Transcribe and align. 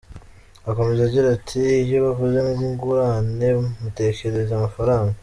Akomeza 0.69 1.01
agira 1.05 1.27
ati 1.37 1.61
“Iyo 1.83 1.97
bavuze 2.05 2.37
ingurane 2.65 3.47
mutekereza 3.81 4.51
amafaranga. 4.55 5.15